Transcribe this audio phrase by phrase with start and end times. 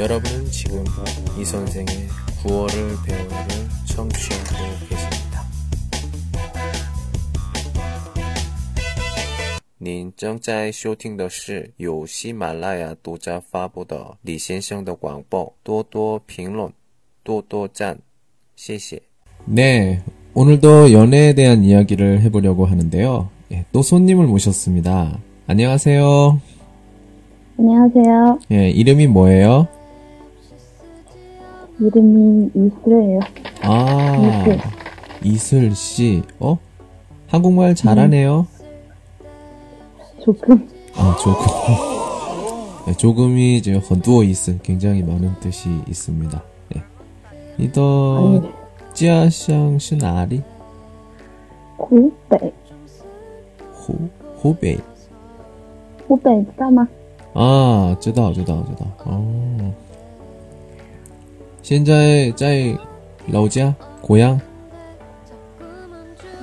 [0.00, 0.84] 여러분은 지금
[1.38, 1.86] 이 선생의
[2.42, 3.36] 구월을 배우를
[3.86, 5.44] 청취하고 계십니다.
[9.78, 16.72] 您正在收听的是由喜马拉雅独家发布的李先生的广播，多多评论，
[17.22, 17.98] 多多赞，
[18.56, 19.00] 谢谢。
[19.44, 20.02] 네,
[20.34, 23.28] 오늘도 연애에 대한 이야기를 해보려고 하는데요.
[23.52, 25.18] 예, 또 손님을 모셨습니다.
[25.46, 26.40] 안녕하세요.
[27.58, 28.40] 안녕하세요.
[28.50, 29.68] 예, 이름이 뭐예요?
[31.80, 33.20] 이름이 이슬이에요.
[33.62, 34.60] 아, 이슬.
[35.22, 36.22] 이슬 씨.
[36.40, 36.58] 어?
[37.28, 38.46] 한국말 잘하네요.
[40.22, 41.46] 조금 아, 조금.
[42.88, 46.42] 예, 조금이 이제 헌두어 있음 굉장히 많은 뜻이 있습니다.
[46.76, 46.82] 예.
[47.58, 48.48] 이더 아니
[48.94, 50.42] 지아샹 신아리
[51.76, 52.52] 湖北
[53.74, 53.94] 호
[54.42, 54.78] 호베이
[56.08, 56.86] 湖北知道吗？
[57.34, 59.74] 啊，知道知道知道哦。
[61.70, 62.76] 现在在
[63.26, 64.40] 老家고향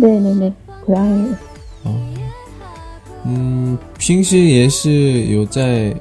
[0.00, 0.52] 对对对，
[0.86, 1.34] 고향이
[3.24, 4.90] 嗯，平时也是
[5.26, 5.94] 有在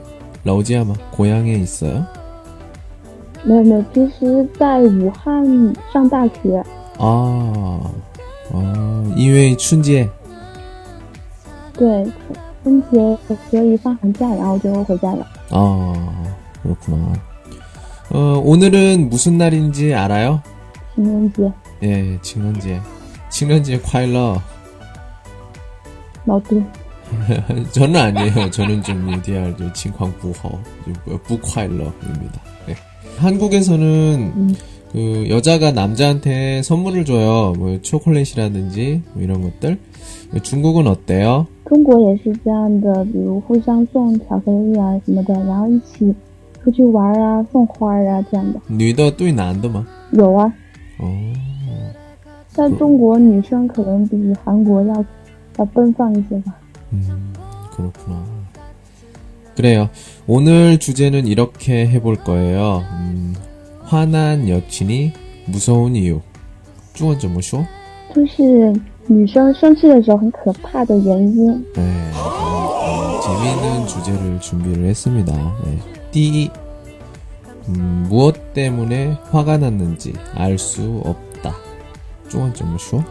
[0.43, 0.95] 老家吗？
[1.11, 2.03] 고향에있어요？
[3.43, 5.43] 没有没有，其实在武汉
[5.93, 6.57] 上大学，
[6.97, 7.79] 啊
[8.51, 10.09] 哦，因为春节
[11.73, 12.11] 对
[12.63, 13.17] 春节
[13.49, 15.27] 所以放寒假，然后就回家了。
[15.51, 15.95] 아
[16.63, 17.13] 그렇구나.
[18.15, 20.41] 어 오늘은 무슨 날인지 알아요?
[20.95, 21.51] 情人节，
[21.83, 22.81] 예, 칭년제.
[23.29, 24.39] 칭년제 快乐.
[26.25, 26.61] 老杜
[27.71, 28.49] 저는 아니에요.
[28.51, 30.59] 저는 좀 UDR 좀情况 不好,
[31.23, 32.41] 부快乐입니다.
[32.67, 32.75] 네.
[33.17, 34.55] 한국에서는 음.
[34.91, 37.53] 그 여자가 남자한테 선물을 줘요.
[37.57, 39.79] 뭐 초콜릿이라든지 뭐 이런 것들.
[40.43, 41.47] 중국은 어때요?
[41.65, 46.13] 中国也是这样的，比如互相送巧克力啊什么的，然后一起
[46.65, 48.59] 出去玩啊，送花儿啊这样的。
[48.67, 49.85] 女的对男的吗?
[50.11, 50.51] 有啊，
[50.99, 51.33] 어.
[52.49, 55.05] 在中国女生可能比韩国要
[55.57, 56.53] 要奔放一些吧。
[56.91, 57.33] 음,
[57.75, 58.21] 그렇구나.
[59.55, 59.89] 그래요.
[60.27, 62.83] 오늘 주제는 이렇게 해볼 거예요.
[62.91, 63.33] 음,
[63.83, 65.13] 화난 여친이
[65.45, 66.19] 무서운 이유.
[66.93, 67.65] 中文怎么说?
[68.13, 68.73] 就是
[69.07, 71.65] 女生生气的时候很可怕的原因。
[71.73, 72.11] 네, 음,
[73.25, 75.33] 재미있는 주제를 준비를 했습니다.
[75.63, 75.79] 네.
[76.11, 76.51] 第一,
[77.69, 81.53] 음, 무엇 때문에 화가 났는지 알 수 없다.
[82.29, 83.03] 中文怎么说?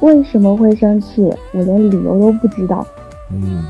[0.00, 1.22] 为什么会生气？
[1.52, 2.84] 我连理由都不知道。
[3.30, 3.64] 음,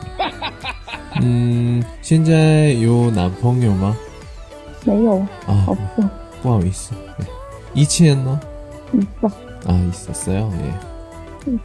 [1.23, 3.97] 음, 现在有男朋友吗?
[4.85, 6.03] 没有， 아, 好不
[6.43, 6.93] 不好意思.
[7.19, 7.27] 네.
[7.75, 8.39] 이치했나?
[8.93, 9.31] 你吧。
[9.67, 10.51] 아, 있었어요?
[10.63, 11.51] 예.
[11.51, 11.59] 음.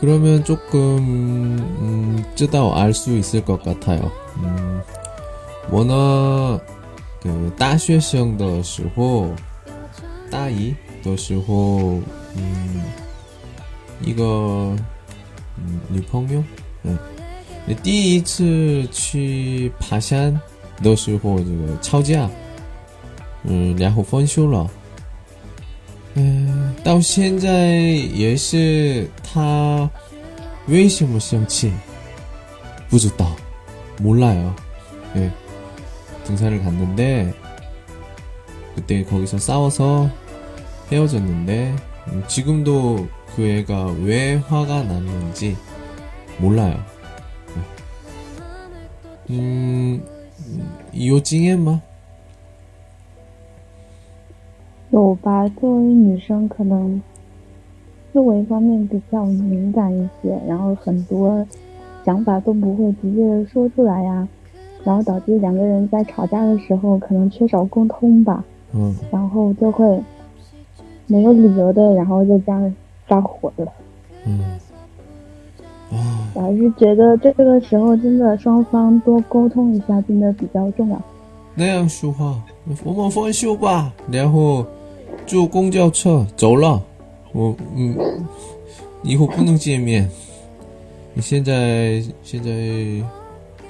[0.00, 4.10] 그러면 조금, 음, 知道 알 수 있을 것 같아요.
[4.36, 4.82] 음,
[5.70, 6.60] 我呢,
[7.22, 9.30] 그, 大学生的时候,
[10.30, 12.00] 大一的时候,
[12.36, 12.82] 음,
[14.02, 14.76] 이거,
[15.58, 16.44] 음, 女朋友?
[16.82, 16.96] 네.
[17.82, 20.38] 第一次去爬山
[20.82, 22.28] 的时候,这个吵架,
[23.44, 24.68] 嗯，然后分手了。
[26.18, 29.90] 嗯，到现在也是他
[30.68, 31.72] 为什么生气
[32.88, 33.34] 不知道
[34.00, 34.54] 몰라요.
[35.16, 35.30] 예.
[36.24, 37.34] 등산을 갔는데
[38.74, 40.10] 그때 거기서 싸워서
[40.90, 41.74] 헤어졌는데
[42.08, 45.56] 음, 지금도 그 애가 왜 화가 났는지
[46.38, 46.82] 몰라요.
[49.30, 49.34] 예.
[49.34, 50.02] 음,
[50.92, 51.82] 有经验吗?
[54.99, 57.01] 有吧作为女生可能
[58.11, 61.45] 思维方面比较敏感一些然后很多
[62.03, 64.27] 想法都不会直接的说出来呀
[64.83, 68.43] 然后导致两个人在吵架的时候可能缺少沟通吧
[68.73, 68.93] 嗯。
[69.09, 70.01] 然后就会
[71.07, 72.75] 没有理由的然后就这样
[73.07, 73.71] 发火了。
[74.25, 74.59] 嗯。
[76.33, 81.01] 我还是觉得这个时候真的双方多沟通一下真的比较重要。
[81.55, 82.35] 那样说话
[82.83, 84.65] 我们分手吧然后
[85.29, 86.81] 坐公交车走了。
[87.33, 87.95] 我嗯，
[89.03, 90.09] 以后不能见面。
[91.13, 92.49] 你现在现在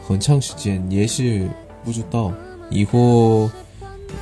[0.08, 1.46] 很长时间也是
[1.84, 2.32] 不知道，
[2.70, 3.50] 以后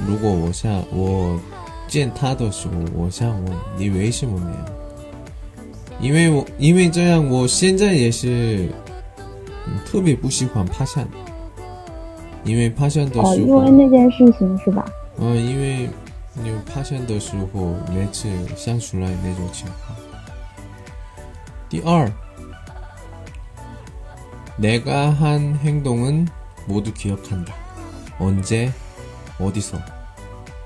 [0.08, 1.40] 如果我想我
[1.88, 6.02] 见他的时候，我想问你为什么没有？
[6.02, 8.68] 因为我因为这样，我现在也是、
[9.68, 11.08] 嗯、特别不喜欢爬山，
[12.44, 13.30] 因为爬山的时候。
[13.30, 14.84] 哦，因为那件事情是吧？
[15.20, 15.88] 嗯，因为
[16.37, 19.97] 你爬山的时候每次想出来那种情况。
[21.69, 22.11] 第二，
[24.57, 26.29] 내가한 행동은
[26.67, 27.53] 모두 기억한다.
[28.19, 28.71] 언제,
[29.39, 29.79] 어디서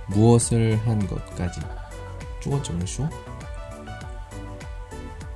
[0.09, 1.61] 무엇을 한 것까지
[2.41, 3.09] 中文怎么说？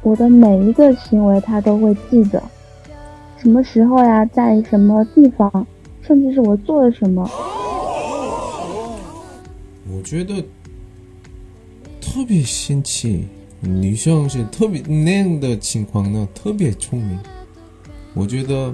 [0.03, 2.43] 我的每一个行为他都会记得，
[3.37, 5.67] 什么时候呀，在什么地方，
[6.03, 7.29] 甚至是我做了什么。
[10.06, 10.36] 我觉得
[12.00, 13.26] 特别新奇，
[13.60, 17.18] 女生是特别那样的情况呢，特别聪明。
[18.14, 18.72] 我觉得，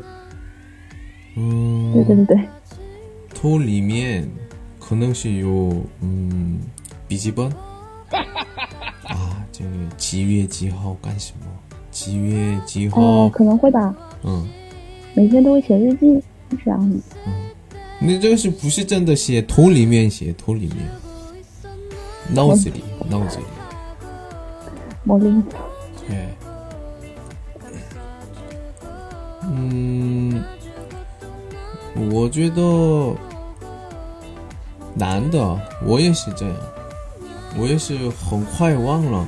[1.38, 2.38] 嗯，对对对，
[3.34, 4.28] 头里面
[4.78, 6.60] 可能是有嗯
[7.08, 7.46] 笔记本。
[9.08, 11.46] 啊，这个几月几号干什么？
[11.92, 13.02] 几月几号？
[13.02, 13.96] 哦，可能会吧。
[14.26, 14.46] 嗯，
[15.14, 16.22] 每天都会写日记，
[16.66, 17.02] 这样子。
[17.26, 17.32] 嗯，
[18.02, 19.42] 那这个是不是真的写？
[19.42, 20.78] 头里面写，头里面，
[22.34, 23.44] 脑子里，脑子里。
[25.06, 25.44] 我灵。
[26.08, 26.28] 对。
[29.44, 30.44] 嗯，
[32.12, 33.14] 我觉得
[34.94, 36.56] 男的，我也是这样。
[37.58, 39.28] 我也是很快忘了，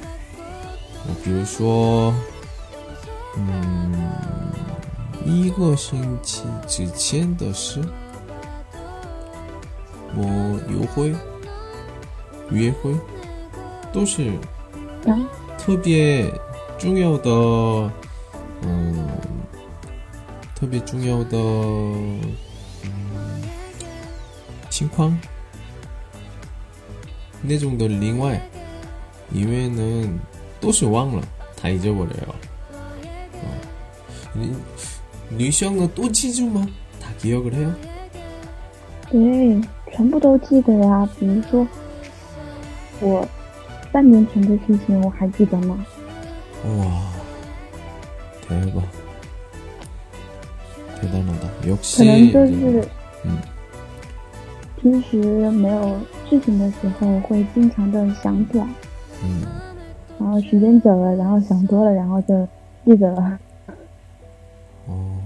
[1.23, 2.13] 比如说，
[3.35, 3.94] 嗯，
[5.25, 7.81] 一个星期之前的事，
[10.15, 11.13] 我又会、
[12.52, 12.94] 约会
[13.93, 14.31] 都是
[15.58, 16.32] 特别
[16.79, 17.31] 重要的，
[18.62, 19.08] 嗯，
[20.55, 21.37] 特别重要的
[24.70, 25.19] 情况。
[27.40, 28.40] 那种的另外，
[29.32, 30.08] 因为呢
[30.61, 31.23] 都是忘了，
[31.56, 32.35] 他잊어버려 요。
[34.35, 34.50] 女
[35.31, 36.67] 女生呢都记住吗？
[37.00, 37.73] 他기억을해 요？
[39.11, 39.61] 对，
[39.93, 41.08] 全部都记得呀。
[41.19, 41.67] 比如说，
[43.02, 43.26] 我
[43.93, 45.85] 半年前的事情我还记得吗？
[46.64, 47.02] 哇，
[51.00, 52.88] 대박대단하다역시可能就是
[53.25, 53.38] 嗯，
[54.81, 55.17] 平时
[55.50, 55.99] 没有。
[56.29, 58.67] 事情的时候会经常的想起来，
[59.25, 59.46] 嗯，
[60.20, 62.46] 然后时间久了，然后想多了，然后就
[62.85, 63.38] 记得了。
[64.87, 65.17] 哦，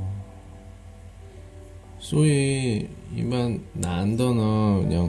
[1.98, 5.08] 所以一般男的呢，그냥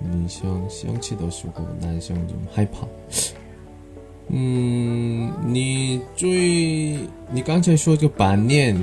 [0.00, 2.86] 女生想起的时候，男生就害怕。
[4.28, 6.98] 嗯，你最
[7.30, 8.80] 你刚才说这半年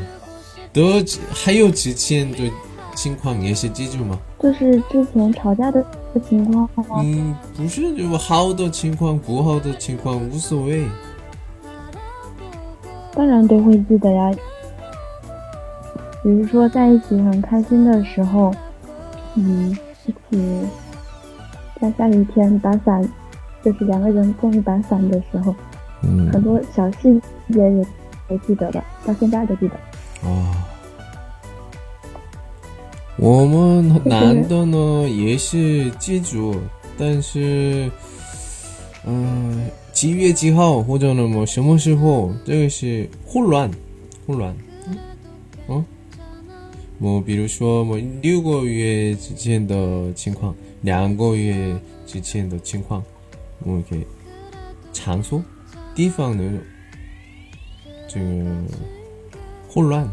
[0.74, 0.84] 的
[1.34, 2.52] 还有之前的
[2.96, 4.20] 情况也是记住吗？
[4.40, 5.86] 就是之前吵架的。
[6.28, 6.68] 情况
[7.04, 10.84] 嗯，不是有好的情况，不好的情况无所谓。
[13.14, 14.32] 当然都会记得呀。
[16.24, 18.52] 比如说在一起很开心的时候，
[19.36, 19.78] 嗯，
[20.08, 20.68] 一起
[21.80, 23.08] 在下雨天打伞，
[23.64, 25.56] 就是两个人共一把伞的时候，
[26.04, 27.20] 嗯，很多小细
[27.54, 27.86] 节也
[28.30, 29.76] 也记得的，到现在都记得。
[30.28, 30.68] 啊。
[33.20, 36.56] 我们男的呢也是记住，
[37.00, 37.90] 但是，
[39.08, 39.60] 嗯，
[39.92, 43.72] 几月几号或者呢么什么时候，这个是混乱，
[44.28, 44.56] 混乱，
[45.68, 45.84] 嗯，
[47.00, 53.04] 我比如说我六个月之前的情况，两个月之前的情况，
[53.60, 54.06] 我给
[54.94, 55.44] 场所、
[55.96, 56.44] 地方的
[58.08, 58.46] 这个
[59.70, 60.08] 混乱，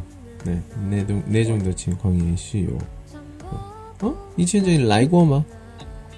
[0.45, 0.53] 那
[0.89, 2.71] 那种那种的情况也是有。
[4.01, 5.45] 哦，以前这里来过吗？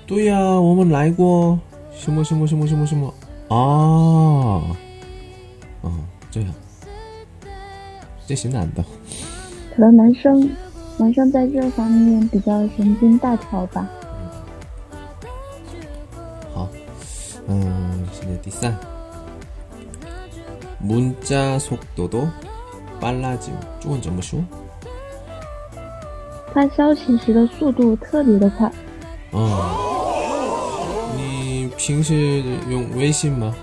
[0.06, 1.58] 对呀，我们来过。
[1.98, 3.12] 什么什么什么什么什么
[3.48, 4.76] 啊？
[5.82, 5.88] 啊，
[6.30, 6.54] 这样，
[8.26, 8.84] 这是男的。
[9.74, 10.50] 可能男生，
[10.98, 13.90] 男生在这方面比较神经大条吧。
[17.47, 18.77] 嗯，现在第三，
[20.83, 24.43] 문자속도도빨라 짐， 中文怎么说？
[26.53, 28.69] 发消息时的速度特别的快。
[29.31, 33.55] 哦，你平时用微信吗？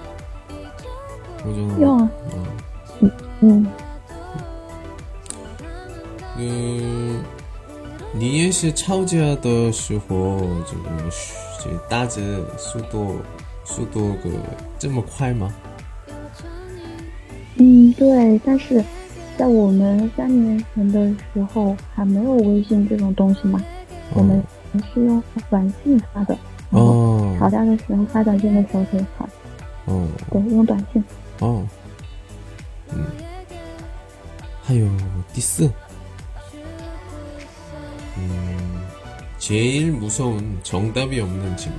[1.79, 2.11] 用啊。
[3.01, 3.11] 嗯
[3.41, 3.67] 嗯。
[6.39, 7.23] 嗯，
[8.13, 10.89] 你也是吵架的时候，这个
[11.63, 13.21] 这打字速度
[13.65, 14.31] 速度个
[14.79, 15.53] 这么快吗？
[17.57, 18.85] 嗯，对，但是。
[19.39, 23.63] 在我们三年前的时候，还没有微信这种东西嘛？
[24.13, 24.43] 我们
[24.93, 26.37] 是用短信发的，
[26.73, 29.25] 然后 吵架的时候发短信的时候可以发，
[29.87, 31.05] 어, 对，用短信。
[31.39, 31.65] 어.
[32.93, 33.07] 음.
[34.65, 34.91] 하요,
[35.33, 35.71] 디스.
[38.17, 38.83] 음,
[39.39, 41.79] 제일 무서운 정답이 없는 친구.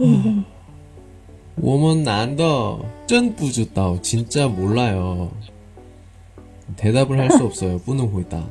[0.00, 0.44] 음.
[1.60, 5.30] 워먼 난더 쩐뿌주따오 진짜 몰라요.
[6.76, 7.78] 대답을 할 수 없어요.
[7.80, 8.46] 뿌는 있다.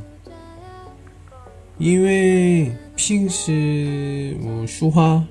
[1.80, 5.26] 이외 핑시 뭐 슈화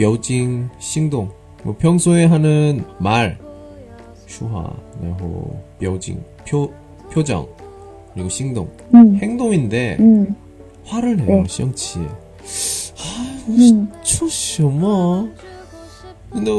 [0.00, 1.30] 여징 행동
[1.62, 3.38] 뭐 평소에 하는 말
[4.26, 6.72] 슈화 뭐, 그리고 여징 표
[7.12, 7.46] 표정
[8.14, 9.16] 그리고 행동 음.
[9.16, 10.34] 행동인데 음.
[10.86, 11.48] 화를 내요 네.
[11.76, 13.92] 씨 아, 음.
[14.02, 15.28] 초시마
[16.32, 16.52] 难道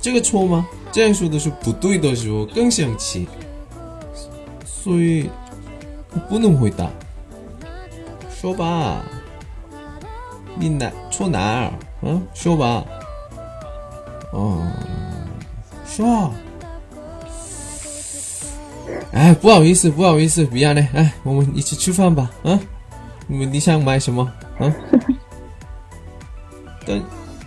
[0.00, 0.66] 这个错吗？
[0.92, 3.26] 这样说的是不对的时候更想气，
[4.64, 5.28] 所以
[6.12, 6.88] 我不能回答。
[8.30, 9.02] 说吧，
[10.56, 11.72] 你哪错哪儿？
[12.02, 12.84] 嗯，说吧。
[14.32, 14.72] 嗯、哦，
[15.86, 16.30] 说。
[19.12, 20.86] 哎，不好意思，不好意思，不要嘞。
[20.92, 22.30] 哎，我们一起吃饭吧。
[22.44, 22.58] 嗯，
[23.26, 24.30] 你们你想买什么？
[24.60, 24.72] 嗯，
[26.86, 27.02] 等。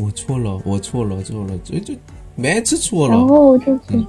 [0.00, 1.98] 我错了，我错了，错了，这这
[2.34, 3.26] 每次错然了。
[3.26, 4.06] 后就是，嗯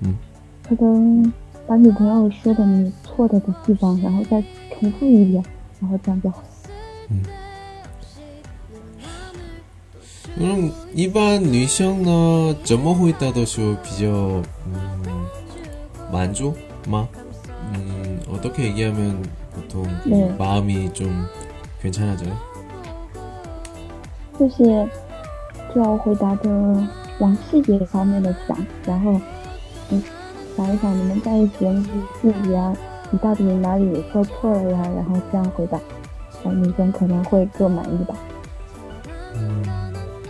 [0.00, 0.14] 嗯
[0.68, 1.32] 可能
[1.66, 4.42] 把女朋友说的你错的的地方，然后再
[4.78, 5.42] 重复一遍，
[5.80, 6.42] 然后这样就好。
[10.34, 14.08] 그럼 일반 女生呢怎么回答的时候比较
[14.66, 15.26] 음,
[16.10, 16.56] 만족
[16.88, 17.06] 吗?
[17.74, 19.22] 음, 어떻게 얘기하면
[19.54, 20.34] 보통 그 네.
[20.38, 21.26] 마음이 좀
[21.82, 22.32] 괜찮아져요?
[24.39, 24.87] 就是
[25.73, 26.49] 就要回答的
[27.19, 29.19] 往细节方面的想然后
[29.89, 30.01] 嗯
[30.55, 31.89] 想一想你们在一起的那些
[32.21, 32.75] 细节啊
[33.09, 35.79] 你到底哪里做错了呀然后这样回答
[36.43, 38.15] 小女生可能会更满意吧。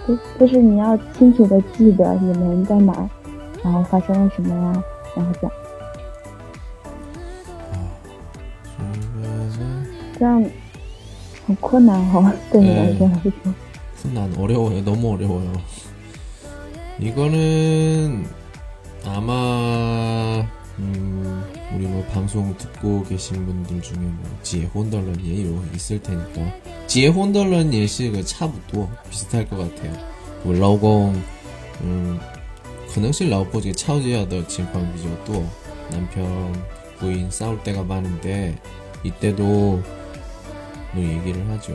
[0.07, 3.09] 就就是你要清楚的记得你们在哪
[3.61, 4.83] 然后发生了什么呀
[5.15, 5.51] 然后这样。
[10.17, 10.43] 这样
[11.45, 13.07] 很困难哈对你来说。
[13.07, 13.66] 来说
[14.14, 14.84] 난 어려워요.
[14.84, 15.52] 너무 어려워요.
[16.98, 18.26] 이거는
[19.04, 20.46] 아마
[20.78, 28.10] 음, 우리 뭐 방송 듣고 계신 분들 중에 뭐 지혜혼덜런 예요 있을 테니까 지혜혼덜런 예시
[28.10, 29.92] 그 차부터 비슷할 것 같아요.
[30.44, 31.22] 뭐 러공
[31.82, 32.20] 음,
[32.92, 35.42] 可能是老婆这个吵架的情况比较多，
[35.90, 38.54] 男편부인 싸울 때가 많은데
[39.02, 39.82] 이때도
[40.92, 41.74] 뭐 얘기를 하죠.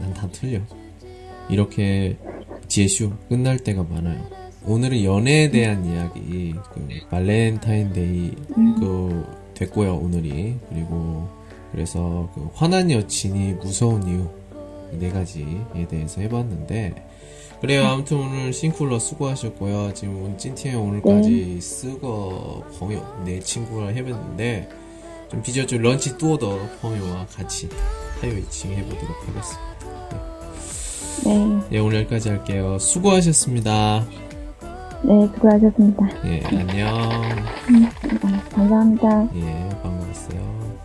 [0.00, 0.60] 난 다 틀려.
[1.48, 2.16] 이렇게
[2.68, 4.24] 제쇼 끝날 때가 많아요.
[4.66, 8.30] 오늘은 연애에 대한 이야기, 그 발렌타인데이
[8.78, 9.24] 그
[9.54, 11.28] 됐고요 오늘이 그리고
[11.72, 14.28] 그래서 그 화난 여친이 무서운 이유
[14.98, 16.94] 네 가지에 대해서 해봤는데
[17.60, 17.84] 그래요.
[17.86, 19.92] 아무튼 오늘 싱쿨러 수고하셨고요.
[19.94, 21.60] 지금 찐티에 오늘까지 네.
[21.60, 24.68] 쓰고 펑요 내 네 친구랑 해봤는데
[25.30, 27.68] 좀 비저주 런치 뚜어더 펑요와 같이.
[28.20, 29.70] 하요이칭 해보도록 하겠습니다
[31.24, 34.06] 네, 네 오늘 여기까지 할게요 수고하셨습니다
[35.02, 36.06] 네, 수고하셨습니다.
[36.26, 36.88] 예 안녕
[38.22, 39.28] 아, 감사합니다.
[39.34, 40.78] 예, 반가웠어요.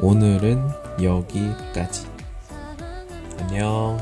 [0.00, 0.58] 오늘은
[1.02, 2.06] 여기까지.
[3.38, 3.98] 안녕